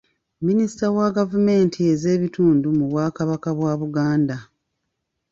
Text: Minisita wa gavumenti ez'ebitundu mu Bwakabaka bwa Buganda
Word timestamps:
Minisita 0.45 0.85
wa 0.97 1.07
gavumenti 1.17 1.77
ez'ebitundu 1.91 2.67
mu 2.77 2.85
Bwakabaka 2.91 3.49
bwa 3.57 3.73
Buganda 3.81 4.37